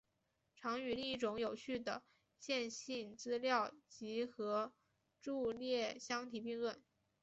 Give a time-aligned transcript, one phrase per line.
[0.55, 2.01] 常与另一种有序的
[2.39, 4.73] 线性资料集合
[5.21, 6.81] 伫列相提并论。